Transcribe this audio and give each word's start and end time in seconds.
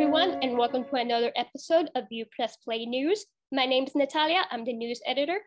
everyone, 0.00 0.38
and 0.44 0.56
welcome 0.56 0.84
to 0.84 0.94
another 0.94 1.32
episode 1.34 1.90
of 1.96 2.04
U 2.10 2.24
Press 2.30 2.56
Play 2.58 2.86
News. 2.86 3.26
My 3.50 3.66
name 3.66 3.82
is 3.82 3.96
Natalia. 3.96 4.44
I'm 4.52 4.64
the 4.64 4.72
news 4.72 5.00
editor. 5.04 5.40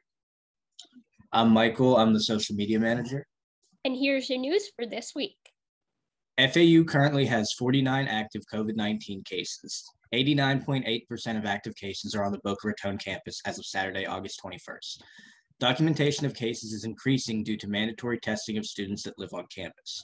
I'm 1.32 1.52
Michael. 1.52 1.96
I'm 1.96 2.12
the 2.14 2.20
social 2.20 2.58
media 2.58 2.78
manager. 2.78 3.26
And 3.86 3.96
here's 3.96 4.30
your 4.30 4.40
news 4.40 4.70
for 4.76 4.86
this 4.86 5.14
week. 5.16 5.38
FAU 6.38 6.84
currently 6.84 7.26
has 7.28 7.54
49 7.58 8.10
active 8.10 8.42
COVID 8.54 8.76
19 8.76 9.24
cases. 9.24 9.86
89.8% 10.14 11.38
of 11.38 11.46
active 11.46 11.74
cases 11.78 12.14
are 12.14 12.26
on 12.26 12.34
the 12.34 12.42
Boca 12.44 12.68
Raton 12.68 12.98
campus 12.98 13.40
as 13.46 13.58
of 13.58 13.66
Saturday, 13.66 14.06
August 14.06 14.42
21st. 14.44 14.98
Documentation 15.62 16.26
of 16.26 16.34
cases 16.34 16.74
is 16.74 16.84
increasing 16.84 17.46
due 17.46 17.56
to 17.56 17.70
mandatory 17.70 18.20
testing 18.20 18.58
of 18.58 18.66
students 18.66 19.04
that 19.04 19.18
live 19.18 19.32
on 19.32 19.46
campus. 19.56 20.04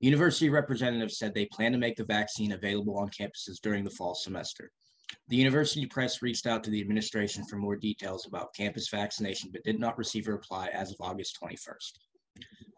University 0.00 0.48
representatives 0.48 1.18
said 1.18 1.34
they 1.34 1.46
plan 1.46 1.72
to 1.72 1.78
make 1.78 1.96
the 1.96 2.04
vaccine 2.04 2.52
available 2.52 2.96
on 2.98 3.08
campuses 3.08 3.60
during 3.62 3.82
the 3.82 3.90
fall 3.90 4.14
semester. 4.14 4.70
The 5.28 5.36
university 5.36 5.86
press 5.86 6.22
reached 6.22 6.46
out 6.46 6.62
to 6.64 6.70
the 6.70 6.80
administration 6.80 7.44
for 7.44 7.56
more 7.56 7.76
details 7.76 8.26
about 8.26 8.54
campus 8.54 8.88
vaccination, 8.88 9.50
but 9.52 9.64
did 9.64 9.80
not 9.80 9.98
receive 9.98 10.28
a 10.28 10.32
reply 10.32 10.68
as 10.72 10.90
of 10.90 10.96
August 11.00 11.38
21st. 11.42 11.92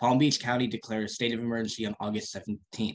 Palm 0.01 0.17
Beach 0.17 0.41
County 0.41 0.67
declared 0.67 1.05
a 1.05 1.09
state 1.09 1.35
of 1.35 1.41
emergency 1.41 1.85
on 1.85 1.97
August 2.01 2.35
17th. 2.35 2.95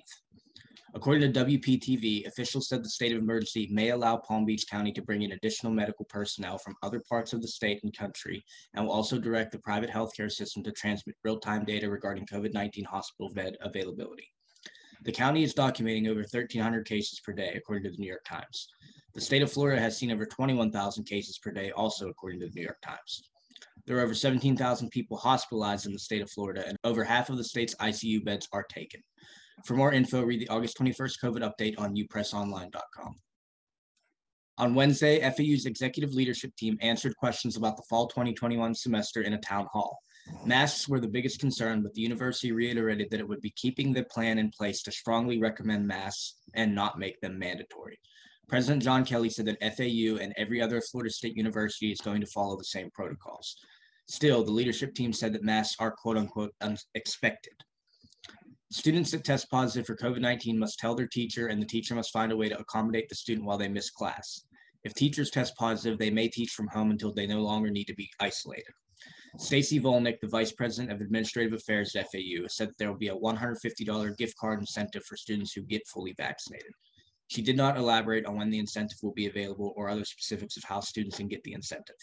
According 0.96 1.34
to 1.34 1.46
WPTV, 1.46 2.26
officials 2.26 2.70
said 2.70 2.82
the 2.82 2.90
state 2.90 3.12
of 3.12 3.18
emergency 3.18 3.68
may 3.70 3.90
allow 3.90 4.16
Palm 4.16 4.46
Beach 4.46 4.66
County 4.66 4.94
to 4.94 5.02
bring 5.02 5.24
in 5.24 5.34
additional 5.34 5.74
medical 5.74 6.06
personnel 6.06 6.58
from 6.58 6.78
other 6.82 7.04
parts 7.10 7.34
of 7.34 7.42
the 7.42 7.50
state 7.50 7.82
and 7.84 7.96
country, 7.96 8.46
and 8.74 8.86
will 8.86 8.94
also 8.94 9.20
direct 9.20 9.52
the 9.52 9.60
private 9.60 9.90
healthcare 9.90 10.32
system 10.32 10.64
to 10.64 10.72
transmit 10.72 11.18
real-time 11.26 11.66
data 11.66 11.90
regarding 11.90 12.26
COVID-19 12.28 12.86
hospital 12.86 13.30
bed 13.34 13.58
availability. 13.60 14.32
The 15.04 15.12
county 15.12 15.44
is 15.44 15.54
documenting 15.54 16.08
over 16.08 16.22
1,300 16.22 16.88
cases 16.88 17.20
per 17.20 17.34
day, 17.34 17.52
according 17.58 17.84
to 17.84 17.92
the 17.92 18.02
New 18.02 18.08
York 18.08 18.24
Times. 18.24 18.70
The 19.14 19.22
state 19.22 19.42
of 19.42 19.52
Florida 19.52 19.82
has 19.82 19.98
seen 19.98 20.12
over 20.12 20.26
21,000 20.26 21.04
cases 21.04 21.38
per 21.40 21.52
day, 21.52 21.72
also 21.72 22.08
according 22.08 22.40
to 22.40 22.46
the 22.48 22.54
New 22.56 22.64
York 22.64 22.82
Times. 22.82 23.22
There 23.86 23.98
are 23.98 24.02
over 24.02 24.14
17,000 24.14 24.90
people 24.92 25.18
hospitalized 25.18 25.88
in 25.88 25.92
the 25.92 26.00
state 26.00 26.22
of 26.22 26.32
Florida, 26.32 26.66
and 26.66 26.78
over 26.86 27.04
half 27.04 27.30
of 27.30 27.36
the 27.36 27.44
state's 27.44 27.76
ICU 27.76 28.24
beds 28.24 28.48
are 28.54 28.64
taken. 28.64 29.02
For 29.64 29.76
more 29.76 29.94
info, 29.94 30.22
read 30.24 30.42
the 30.42 30.50
August 30.50 30.78
21st 30.78 31.16
COVID 31.24 31.50
update 31.50 31.80
on 31.80 31.96
upressonline.com. 31.96 33.16
On 34.58 34.74
Wednesday, 34.74 35.20
FAU's 35.20 35.66
executive 35.66 36.14
leadership 36.14 36.56
team 36.56 36.78
answered 36.82 37.16
questions 37.18 37.58
about 37.58 37.76
the 37.76 37.84
fall 37.90 38.08
2021 38.08 38.74
semester 38.76 39.22
in 39.22 39.34
a 39.34 39.40
town 39.40 39.68
hall. 39.72 40.00
Masks 40.46 40.88
were 40.88 41.00
the 41.00 41.08
biggest 41.08 41.40
concern, 41.40 41.84
but 41.84 41.94
the 41.94 42.02
university 42.02 42.52
reiterated 42.52 43.10
that 43.12 43.20
it 43.20 43.28
would 43.28 43.42
be 43.42 43.54
keeping 43.56 43.94
the 43.94 44.04
plan 44.06 44.40
in 44.40 44.50
place 44.50 44.82
to 44.84 44.92
strongly 44.92 45.40
recommend 45.40 45.86
masks 45.86 46.36
and 46.54 46.74
not 46.74 46.98
make 46.98 47.20
them 47.22 47.38
mandatory. 47.38 48.00
President 48.48 48.82
John 48.82 49.04
Kelly 49.04 49.30
said 49.30 49.46
that 49.48 49.76
FAU 49.76 50.18
and 50.24 50.34
every 50.38 50.62
other 50.62 50.82
Florida 50.82 51.12
State 51.12 51.36
University 51.36 51.92
is 51.92 52.02
going 52.02 52.22
to 52.22 52.28
follow 52.28 52.56
the 52.56 52.64
same 52.64 52.90
protocols. 52.92 53.58
Still, 54.08 54.44
the 54.44 54.52
leadership 54.52 54.94
team 54.94 55.12
said 55.12 55.34
that 55.34 55.44
masks 55.44 55.76
are 55.80 55.92
quote 55.92 56.18
unquote 56.18 56.54
unexpected. 56.62 57.54
Students 58.72 59.12
that 59.12 59.24
test 59.24 59.50
positive 59.52 59.86
for 59.86 59.96
COVID 59.96 60.22
19 60.22 60.58
must 60.58 60.80
tell 60.80 60.96
their 60.96 61.08
teacher, 61.08 61.48
and 61.48 61.62
the 61.62 61.68
teacher 61.68 61.96
must 61.96 62.12
find 62.12 62.32
a 62.32 62.38
way 62.38 62.50
to 62.50 62.60
accommodate 62.60 63.08
the 63.10 63.16
student 63.16 63.46
while 63.46 63.58
they 63.58 63.68
miss 63.68 63.92
class. 63.92 64.46
If 64.84 64.94
teachers 64.94 65.30
test 65.30 65.56
positive, 65.56 65.98
they 65.98 66.12
may 66.12 66.28
teach 66.28 66.52
from 66.52 66.68
home 66.68 66.92
until 66.92 67.14
they 67.14 67.28
no 67.28 67.42
longer 67.42 67.70
need 67.70 67.86
to 67.86 67.96
be 67.96 68.10
isolated. 68.20 68.74
Stacy 69.38 69.80
Volnick, 69.80 70.20
the 70.20 70.28
Vice 70.28 70.52
President 70.52 70.92
of 70.92 71.02
Administrative 71.02 71.54
Affairs 71.54 71.96
at 71.96 72.10
FAU, 72.12 72.48
said 72.48 72.72
there 72.78 72.90
will 72.90 72.98
be 72.98 73.10
a 73.10 73.16
$150 73.16 74.18
gift 74.18 74.38
card 74.38 74.60
incentive 74.60 75.04
for 75.04 75.18
students 75.18 75.54
who 75.54 75.62
get 75.62 75.86
fully 75.88 76.14
vaccinated. 76.18 76.72
She 77.28 77.42
did 77.42 77.58
not 77.58 77.78
elaborate 77.78 78.26
on 78.26 78.38
when 78.38 78.50
the 78.50 78.60
incentive 78.60 78.98
will 79.02 79.14
be 79.14 79.28
available 79.28 79.74
or 79.76 79.90
other 79.90 80.06
specifics 80.06 80.58
of 80.58 80.64
how 80.64 80.80
students 80.80 81.18
can 81.18 81.28
get 81.28 81.44
the 81.44 81.54
incentive. 81.54 81.96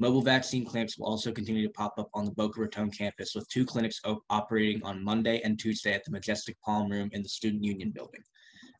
Mobile 0.00 0.22
vaccine 0.22 0.64
clinics 0.64 0.96
will 0.96 1.06
also 1.06 1.32
continue 1.32 1.66
to 1.66 1.72
pop 1.72 1.94
up 1.98 2.08
on 2.14 2.24
the 2.24 2.30
Boca 2.30 2.60
Raton 2.60 2.90
campus, 2.90 3.34
with 3.34 3.48
two 3.48 3.66
clinics 3.66 4.00
op- 4.04 4.22
operating 4.30 4.80
on 4.84 5.02
Monday 5.02 5.40
and 5.42 5.58
Tuesday 5.58 5.92
at 5.92 6.04
the 6.04 6.12
Majestic 6.12 6.56
Palm 6.64 6.88
Room 6.88 7.10
in 7.12 7.22
the 7.22 7.28
Student 7.28 7.64
Union 7.64 7.90
Building. 7.90 8.22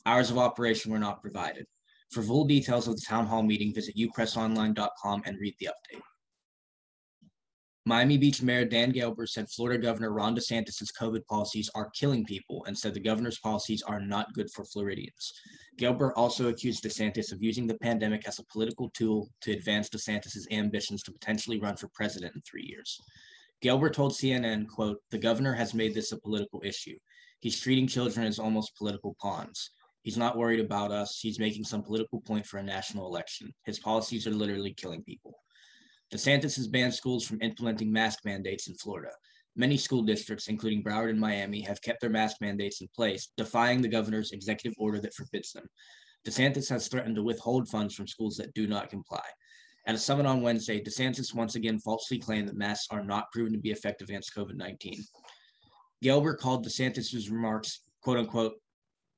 Hours 0.06 0.31
of 0.31 0.39
operation 0.39 0.93
were 0.93 0.99
not 0.99 1.21
provided. 1.21 1.67
For 2.12 2.23
full 2.23 2.45
details 2.45 2.87
of 2.87 2.95
the 2.95 3.05
town 3.06 3.27
hall 3.27 3.43
meeting, 3.43 3.75
visit 3.75 3.97
upressonline.com 3.97 5.23
and 5.27 5.39
read 5.41 5.55
the 5.59 5.67
update. 5.67 6.01
Miami 7.88 8.19
Beach 8.19 8.43
Mayor 8.43 8.66
Dan 8.66 8.93
Gelber 8.93 9.26
said 9.26 9.49
Florida 9.49 9.82
Governor 9.82 10.12
Ron 10.12 10.37
DeSantis' 10.37 10.93
COVID 11.00 11.25
policies 11.25 11.71
are 11.75 11.88
killing 11.99 12.22
people 12.22 12.62
and 12.66 12.76
said 12.76 12.93
the 12.93 13.00
governor's 13.00 13.38
policies 13.38 13.81
are 13.81 13.99
not 13.99 14.31
good 14.34 14.50
for 14.50 14.66
Floridians. 14.66 15.32
Gelber 15.81 16.12
also 16.15 16.49
accused 16.50 16.84
DeSantis 16.84 17.32
of 17.32 17.43
using 17.43 17.66
the 17.66 17.78
pandemic 17.78 18.28
as 18.28 18.38
a 18.38 18.44
political 18.53 18.91
tool 18.91 19.31
to 19.41 19.53
advance 19.53 19.88
DeSantis' 19.88 20.44
ambitions 20.50 21.03
to 21.03 21.12
potentially 21.12 21.59
run 21.60 21.76
for 21.76 21.88
president 21.94 22.34
in 22.34 22.43
three 22.43 22.66
years. 22.69 23.00
Gelber 23.65 23.91
told 23.91 24.12
CNN, 24.12 24.69
quote, 24.69 25.00
the 25.10 25.16
governor 25.16 25.55
has 25.55 25.72
made 25.72 25.94
this 25.94 26.12
a 26.12 26.19
political 26.19 26.60
issue. 26.62 26.99
He's 27.41 27.59
treating 27.59 27.87
children 27.87 28.26
as 28.26 28.38
almost 28.38 28.76
political 28.76 29.16
pawns. 29.19 29.70
He's 30.03 30.19
not 30.19 30.37
worried 30.37 30.60
about 30.60 30.93
us. 30.93 31.19
He's 31.20 31.38
making 31.38 31.65
some 31.65 31.82
political 31.82 32.20
point 32.20 32.44
for 32.44 32.59
a 32.59 32.62
national 32.62 33.06
election. 33.06 33.50
His 33.65 33.78
policies 33.78 34.26
are 34.26 34.34
literally 34.34 34.75
killing 34.75 35.03
people. 35.03 35.28
DeSantis 36.12 36.56
has 36.56 36.69
banned 36.69 36.94
schools 36.94 37.26
from 37.26 37.42
implementing 37.42 37.92
mask 37.92 38.20
mandates 38.24 38.69
in 38.69 38.74
Florida. 38.74 39.10
Many 39.56 39.76
school 39.76 40.02
districts, 40.02 40.48
including 40.48 40.82
Broward 40.82 41.10
and 41.10 41.20
Miami, 41.20 41.60
have 41.62 41.82
kept 41.82 42.00
their 42.00 42.10
mask 42.10 42.36
mandates 42.41 42.80
in 42.80 42.88
place, 42.94 43.30
defying 43.36 43.82
the 43.82 43.88
governor's 43.88 44.32
executive 44.32 44.76
order 44.78 45.00
that 45.00 45.14
forbids 45.14 45.52
them. 45.52 45.66
DeSantis 46.26 46.69
has 46.69 46.88
threatened 46.88 47.16
to 47.16 47.22
withhold 47.22 47.69
funds 47.69 47.94
from 47.94 48.06
schools 48.06 48.36
that 48.36 48.54
do 48.54 48.66
not 48.66 48.91
comply. 48.91 49.24
At 49.86 49.94
a 49.94 49.98
summit 49.98 50.26
on 50.26 50.42
Wednesday, 50.42 50.80
DeSantis 50.80 51.34
once 51.34 51.54
again 51.54 51.78
falsely 51.78 52.19
claimed 52.19 52.48
that 52.48 52.56
masks 52.56 52.88
are 52.90 53.04
not 53.04 53.30
proven 53.32 53.52
to 53.52 53.58
be 53.58 53.70
effective 53.70 54.08
against 54.08 54.34
COVID 54.34 54.54
19. 54.54 55.02
Gelber 56.04 56.36
called 56.38 56.64
DeSantis' 56.66 57.30
remarks, 57.30 57.80
quote 58.02 58.19
unquote, 58.19 58.54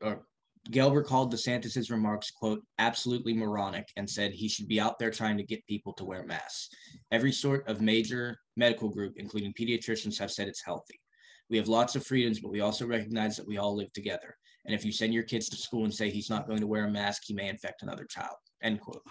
or 0.01 0.27
Gelber 0.69 1.05
called 1.05 1.33
DeSantis' 1.33 1.91
remarks, 1.91 2.31
quote, 2.31 2.63
absolutely 2.79 3.33
moronic 3.33 3.89
and 3.97 4.09
said 4.09 4.33
he 4.33 4.49
should 4.49 4.69
be 4.69 4.79
out 4.79 4.99
there 4.99 5.11
trying 5.11 5.37
to 5.39 5.43
get 5.43 5.67
people 5.67 5.93
to 5.95 6.05
wear 6.05 6.25
masks. 6.25 6.69
Every 7.11 7.33
sort 7.33 7.67
of 7.67 7.81
major 7.81 8.39
medical 8.57 8.89
group, 8.89 9.15
including 9.17 9.55
pediatricians, 9.55 10.19
have 10.19 10.31
said 10.31 10.49
it's 10.49 10.65
healthy. 10.65 11.01
We 11.49 11.57
have 11.57 11.69
lots 11.69 11.97
of 11.97 12.07
freedoms, 12.07 12.41
but 12.41 12.53
we 12.53 12.61
also 12.61 12.87
recognize 12.87 13.37
that 13.37 13.49
we 13.49 13.59
all 13.59 13.75
live 13.75 13.93
together. 13.93 14.37
And 14.67 14.75
if 14.75 14.85
you 14.85 14.93
send 14.93 15.15
your 15.15 15.23
kids 15.23 15.49
to 15.49 15.57
school 15.57 15.85
and 15.85 15.95
say 15.95 16.11
he's 16.11 16.31
not 16.31 16.47
going 16.47 16.61
to 16.61 16.67
wear 16.67 16.85
a 16.85 16.91
mask, 16.91 17.23
he 17.25 17.35
may 17.35 17.49
infect 17.49 17.83
another 17.83 18.05
child. 18.05 18.37
End 18.63 18.81
quote. 18.81 19.03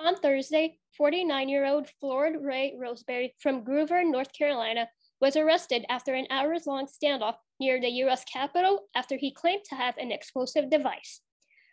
On 0.00 0.14
Thursday, 0.16 0.78
49 0.96 1.48
year 1.48 1.66
old 1.66 1.88
Floyd 2.00 2.36
Ray 2.40 2.74
Roseberry 2.78 3.34
from 3.40 3.64
Grover, 3.64 4.04
North 4.04 4.32
Carolina, 4.32 4.88
was 5.24 5.36
arrested 5.36 5.86
after 5.88 6.12
an 6.12 6.26
hours 6.28 6.66
long 6.66 6.86
standoff 6.86 7.36
near 7.58 7.80
the 7.80 7.88
US 8.04 8.24
Capitol 8.24 8.80
after 8.94 9.16
he 9.16 9.32
claimed 9.32 9.64
to 9.64 9.74
have 9.74 9.96
an 9.96 10.12
explosive 10.12 10.68
device. 10.68 11.22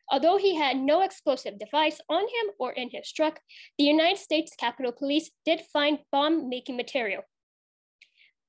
Although 0.09 0.38
he 0.38 0.56
had 0.56 0.78
no 0.78 1.01
explosive 1.01 1.59
device 1.59 2.00
on 2.07 2.22
him 2.22 2.47
or 2.59 2.72
in 2.72 2.90
his 2.91 3.11
truck, 3.11 3.41
the 3.78 3.84
United 3.84 4.19
States 4.19 4.56
Capitol 4.57 4.94
Police 4.94 5.31
did 5.44 5.59
find 5.73 6.00
bomb 6.13 6.47
making 6.47 6.78
material. 6.78 7.23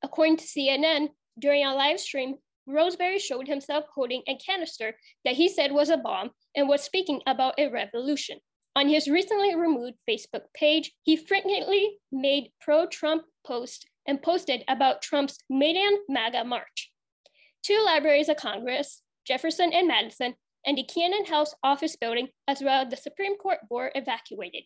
According 0.04 0.36
to 0.36 0.44
CNN, 0.44 1.08
during 1.36 1.64
a 1.64 1.74
live 1.74 1.98
stream, 1.98 2.36
Roseberry 2.68 3.18
showed 3.18 3.48
himself 3.48 3.86
holding 3.92 4.22
a 4.28 4.36
canister 4.36 4.94
that 5.24 5.34
he 5.34 5.48
said 5.48 5.72
was 5.72 5.90
a 5.90 5.96
bomb 5.96 6.30
and 6.54 6.68
was 6.68 6.80
speaking 6.80 7.20
about 7.26 7.58
a 7.58 7.66
revolution. 7.66 8.38
On 8.76 8.88
his 8.88 9.08
recently 9.08 9.56
removed 9.56 9.98
Facebook 10.08 10.44
page, 10.54 10.92
he 11.02 11.16
frequently 11.16 11.98
made 12.12 12.52
pro 12.60 12.86
Trump 12.86 13.24
posts 13.44 13.84
and 14.06 14.22
posted 14.22 14.64
about 14.68 15.02
Trump's 15.02 15.38
Maidan 15.48 15.98
MAGA 16.08 16.44
March. 16.44 16.90
Two 17.62 17.82
libraries 17.84 18.28
of 18.28 18.36
Congress, 18.36 19.02
Jefferson 19.26 19.72
and 19.72 19.86
Madison, 19.86 20.34
and 20.66 20.78
the 20.78 20.84
Cannon 20.84 21.24
House 21.24 21.54
office 21.62 21.96
building, 21.96 22.28
as 22.48 22.60
well 22.62 22.84
as 22.84 22.90
the 22.90 22.96
Supreme 22.96 23.36
Court, 23.36 23.58
were 23.70 23.92
evacuated. 23.94 24.62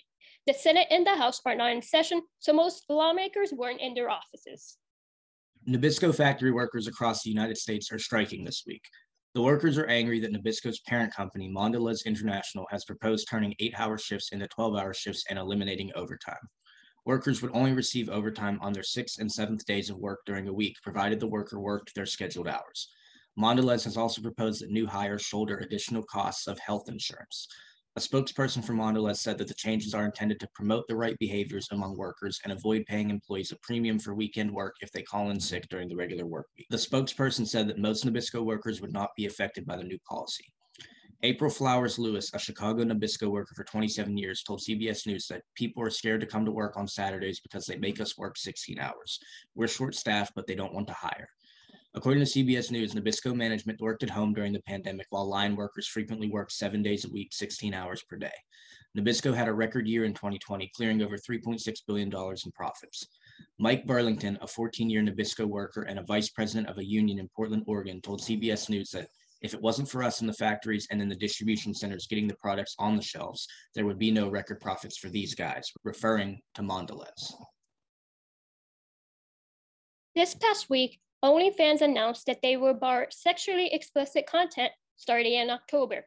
The 0.47 0.55
Senate 0.55 0.87
and 0.91 1.07
the 1.07 1.17
House 1.17 1.41
are 1.45 1.55
not 1.55 1.73
in 1.73 1.83
session, 1.83 2.23
so 2.39 2.53
most 2.53 2.85
lawmakers 2.89 3.53
weren't 3.53 3.81
in 3.81 3.95
their 3.95 4.11
offices. 4.11 4.79
Nabisco 5.69 6.15
factory 6.15 6.53
workers 6.53 6.87
across 6.87 7.23
the 7.23 7.31
United 7.31 7.57
States 7.57 7.91
are 7.91 7.99
striking 7.99 8.45
this 8.45 8.63
week. 8.67 8.85
The 9.35 9.43
workers 9.43 9.77
are 9.77 9.87
angry 9.87 10.21
that 10.21 10.33
Nabisco's 10.33 10.81
parent 10.81 11.13
company, 11.13 11.53
Mondelez 11.53 12.07
International, 12.07 12.67
has 12.71 12.85
proposed 12.85 13.27
turning 13.29 13.55
eight 13.59 13.75
hour 13.79 13.99
shifts 13.99 14.31
into 14.33 14.47
12 14.47 14.77
hour 14.77 14.95
shifts 14.95 15.25
and 15.29 15.39
eliminating 15.39 15.91
overtime. 15.95 16.37
Workers 17.07 17.41
would 17.41 17.53
only 17.55 17.73
receive 17.73 18.09
overtime 18.09 18.59
on 18.61 18.73
their 18.73 18.83
sixth 18.83 19.21
and 19.21 19.31
seventh 19.31 19.65
days 19.65 19.91
of 19.91 19.97
work 19.97 20.23
during 20.27 20.49
a 20.49 20.53
week, 20.53 20.77
provided 20.83 21.21
the 21.21 21.29
worker 21.29 21.61
worked 21.61 21.95
their 21.95 22.05
scheduled 22.05 22.49
hours. 22.49 22.89
Mondelez 23.39 23.85
has 23.85 23.97
also 23.97 24.21
proposed 24.21 24.61
that 24.61 24.73
new 24.73 24.89
hires 24.89 25.23
shoulder 25.23 25.59
additional 25.59 26.03
costs 26.03 26.49
of 26.49 26.59
health 26.59 26.89
insurance. 26.89 27.47
A 27.95 28.01
spokesperson 28.01 28.65
for 28.65 28.73
Mondelez 28.73 29.19
said 29.19 29.39
that 29.39 29.47
the 29.47 29.55
changes 29.55 29.95
are 29.95 30.05
intended 30.05 30.41
to 30.41 30.49
promote 30.53 30.89
the 30.89 30.97
right 30.97 31.17
behaviors 31.21 31.69
among 31.71 31.97
workers 31.97 32.41
and 32.43 32.53
avoid 32.53 32.85
paying 32.87 33.11
employees 33.11 33.53
a 33.53 33.57
premium 33.63 34.01
for 34.01 34.13
weekend 34.13 34.51
work 34.51 34.75
if 34.81 34.91
they 34.91 35.03
call 35.03 35.31
in 35.31 35.39
sick 35.39 35.69
during 35.69 35.89
the 35.89 35.97
regular 35.97 36.27
work 36.27 36.49
week. 36.59 36.67
The 36.71 36.77
spokesperson 36.77 37.47
said 37.47 37.69
that 37.69 37.79
most 37.79 38.05
Nabisco 38.05 38.45
workers 38.45 38.81
would 38.81 38.93
not 38.93 39.11
be 39.17 39.27
affected 39.27 39.65
by 39.65 39.77
the 39.77 39.85
new 39.85 39.99
policy. 40.09 40.53
April 41.23 41.51
Flowers 41.51 41.99
Lewis, 41.99 42.31
a 42.35 42.39
Chicago 42.39 42.85
Nabisco 42.85 43.31
worker 43.31 43.55
for 43.55 43.65
27 43.65 44.17
years, 44.17 44.43
told 44.43 44.61
CBS 44.61 45.07
News 45.07 45.27
that 45.29 45.43
people 45.55 45.83
are 45.83 45.91
scared 45.91 46.21
to 46.21 46.27
come 46.27 46.45
to 46.45 46.53
work 46.53 46.77
on 46.77 46.87
Saturdays 46.87 47.41
because 47.41 47.65
they 47.65 47.77
make 47.77 48.01
us 48.01 48.19
work 48.19 48.37
16 48.37 48.79
hours. 48.79 49.19
We're 49.55 49.69
short 49.69 49.95
staffed, 49.95 50.35
but 50.35 50.47
they 50.47 50.55
don't 50.55 50.75
want 50.75 50.89
to 50.89 50.93
hire. 50.93 51.29
According 51.95 52.27
to 52.27 52.31
CBS 52.31 52.71
News, 52.71 52.93
Nabisco 52.93 53.35
management 53.35 53.81
worked 53.81 54.03
at 54.03 54.11
home 54.11 54.35
during 54.35 54.53
the 54.53 54.61
pandemic 54.63 55.07
while 55.09 55.27
line 55.27 55.57
workers 55.57 55.87
frequently 55.87 56.29
worked 56.29 56.53
seven 56.53 56.83
days 56.83 57.07
a 57.07 57.11
week, 57.11 57.33
16 57.33 57.73
hours 57.73 58.03
per 58.03 58.17
day. 58.17 58.35
Nabisco 58.97 59.35
had 59.35 59.49
a 59.49 59.53
record 59.55 59.89
year 59.89 60.05
in 60.05 60.13
2020, 60.13 60.71
clearing 60.77 61.03
over 61.03 61.17
$3.6 61.17 61.63
billion 61.87 62.09
in 62.13 62.53
profits. 62.53 63.07
Mike 63.59 63.87
Burlington, 63.87 64.39
a 64.43 64.47
14 64.47 64.91
year 64.91 65.03
Nabisco 65.03 65.47
worker 65.47 65.83
and 65.83 65.99
a 65.99 66.03
vice 66.03 66.29
president 66.29 66.69
of 66.69 66.77
a 66.77 66.85
union 66.85 67.19
in 67.19 67.29
Portland, 67.35 67.63
Oregon, 67.67 68.03
told 68.03 68.21
CBS 68.21 68.69
News 68.69 68.91
that 68.91 69.09
if 69.43 69.55
it 69.55 69.61
wasn't 69.61 69.89
for 69.89 70.03
us 70.03 70.21
in 70.21 70.27
the 70.27 70.33
factories 70.33 70.87
and 70.91 71.01
in 71.01 71.09
the 71.09 71.15
distribution 71.15 71.75
centers 71.75 72.07
getting 72.07 72.27
the 72.27 72.37
products 72.37 72.75
on 72.79 72.97
the 72.97 73.03
shelves, 73.03 73.47
there 73.75 73.87
would 73.87 73.99
be 73.99 74.11
no 74.11 74.29
record 74.29 74.61
profits 74.61 74.97
for 74.99 75.09
these 75.09 75.35
guys, 75.35 75.71
referring 75.85 76.41
to 76.55 76.63
Mondelez. 76.63 77.33
This 80.15 80.35
past 80.35 80.71
week, 80.71 80.99
OnlyFans 81.25 81.83
announced 81.83 82.27
that 82.27 82.41
they 82.43 82.57
will 82.57 82.75
bar 82.75 83.09
sexually 83.11 83.73
explicit 83.73 84.27
content 84.27 84.73
starting 84.97 85.35
in 85.35 85.51
October. 85.51 86.07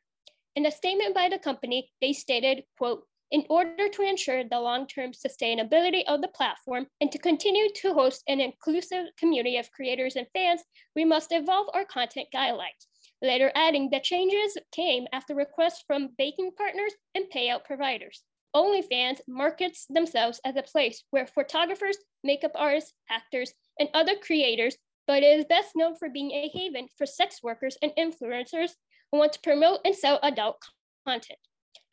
In 0.55 0.65
a 0.65 0.71
statement 0.71 1.13
by 1.13 1.29
the 1.29 1.37
company, 1.37 1.91
they 2.01 2.13
stated, 2.13 2.63
quote, 2.77 3.03
in 3.31 3.45
order 3.49 3.87
to 3.87 4.01
ensure 4.01 4.43
the 4.43 4.59
long-term 4.59 5.11
sustainability 5.11 6.03
of 6.07 6.21
the 6.21 6.27
platform 6.29 6.87
and 6.99 7.11
to 7.11 7.19
continue 7.19 7.67
to 7.75 7.93
host 7.93 8.23
an 8.27 8.41
inclusive 8.41 9.05
community 9.19 9.57
of 9.57 9.71
creators 9.71 10.15
and 10.15 10.25
fans, 10.33 10.63
we 10.95 11.05
must 11.05 11.31
evolve 11.31 11.67
our 11.75 11.85
content 11.85 12.27
guidelines 12.33 12.87
later 13.21 13.51
adding 13.55 13.89
that 13.91 14.03
changes 14.03 14.57
came 14.71 15.07
after 15.11 15.35
requests 15.35 15.83
from 15.85 16.09
baking 16.17 16.51
partners 16.57 16.93
and 17.15 17.25
payout 17.33 17.65
providers. 17.65 18.23
OnlyFans 18.55 19.19
markets 19.27 19.85
themselves 19.89 20.41
as 20.43 20.55
a 20.55 20.63
place 20.63 21.03
where 21.11 21.27
photographers, 21.27 21.97
makeup 22.23 22.51
artists, 22.55 22.93
actors, 23.09 23.53
and 23.79 23.89
other 23.93 24.15
creators, 24.15 24.75
but 25.05 25.23
it 25.23 25.39
is 25.39 25.45
best 25.45 25.69
known 25.75 25.95
for 25.95 26.09
being 26.09 26.31
a 26.31 26.49
haven 26.49 26.87
for 26.97 27.05
sex 27.05 27.39
workers 27.43 27.77
and 27.81 27.91
influencers 27.97 28.71
who 29.11 29.19
want 29.19 29.33
to 29.33 29.39
promote 29.41 29.79
and 29.85 29.95
sell 29.95 30.19
adult 30.23 30.57
content. 31.05 31.39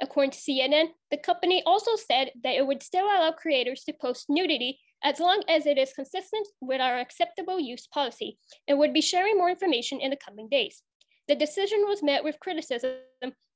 According 0.01 0.33
to 0.33 0.39
CNN, 0.39 0.89
the 1.11 1.17
company 1.17 1.63
also 1.65 1.97
said 1.97 2.31
that 2.43 2.55
it 2.57 2.67
would 2.67 2.83
still 2.83 3.07
allow 3.07 3.33
creators 3.33 3.83
to 3.85 3.95
post 3.95 4.27
nudity 4.29 4.79
as 5.03 5.21
long 5.21 5.43
as 5.49 5.67
it 5.67 5.79
is 5.79 5.93
consistent 5.93 6.47
with 6.61 6.81
our 6.81 6.99
acceptable 6.99 7.61
use 7.61 7.87
policy 7.87 8.39
and 8.69 8.79
would 8.79 8.93
be 8.93 9.01
sharing 9.01 9.39
more 9.39 9.51
information 9.51 10.01
in 10.01 10.11
the 10.11 10.17
coming 10.17 10.49
days. 10.51 10.83
The 11.29 11.35
decision 11.35 11.81
was 11.87 12.03
met 12.03 12.23
with 12.23 12.41
criticism, 12.41 12.93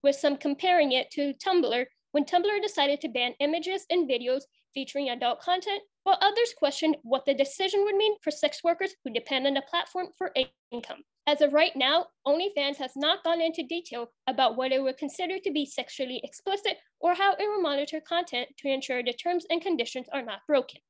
with 0.03 0.17
some 0.17 0.37
comparing 0.37 0.93
it 0.93 1.11
to 1.13 1.35
Tumblr 1.35 1.87
when 2.13 2.25
Tumblr 2.25 2.63
decided 2.63 3.01
to 3.01 3.09
ban 3.09 3.35
images 3.39 3.87
and 3.91 4.09
videos 4.09 4.43
featuring 4.75 5.11
adult 5.11 5.41
content, 5.41 5.83
while 6.05 6.19
others 6.21 6.55
questioned 6.57 6.97
what 7.03 7.25
the 7.25 7.35
decision 7.35 7.85
would 7.85 7.97
mean 7.97 8.17
for 8.23 8.31
sex 8.31 8.63
workers 8.65 8.95
who 9.05 9.13
depend 9.13 9.47
on 9.47 9.55
the 9.55 9.63
platform 9.63 10.09
for 10.17 10.33
income. 10.73 11.03
As 11.27 11.41
of 11.41 11.53
right 11.53 11.75
now, 11.77 12.07
OnlyFans 12.27 12.77
has 12.79 12.93
not 12.97 13.23
gone 13.23 13.41
into 13.41 13.63
detail 13.63 14.11
about 14.27 14.57
what 14.57 14.73
it 14.73 14.83
would 14.83 14.97
consider 14.97 15.39
to 15.39 15.53
be 15.53 15.67
sexually 15.67 16.21
explicit 16.25 16.79
or 16.99 17.15
how 17.15 17.35
it 17.35 17.47
will 17.47 17.61
monitor 17.61 18.01
content 18.01 18.49
to 18.59 18.69
ensure 18.69 19.03
the 19.03 19.13
terms 19.13 19.45
and 19.51 19.61
conditions 19.61 20.07
are 20.13 20.23
not 20.23 20.41
broken. 20.47 20.81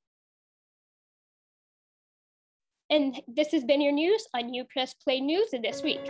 And 2.89 3.21
this 3.29 3.53
has 3.53 3.65
been 3.65 3.81
your 3.81 3.93
news 3.93 4.27
on 4.35 4.53
U 4.55 4.65
Press 4.65 4.95
Play 4.95 5.21
News 5.21 5.51
this 5.63 5.83
week. 5.83 6.01